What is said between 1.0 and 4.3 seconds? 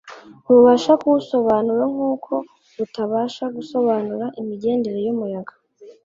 kuwusobanura nkuko utabasha gusobanura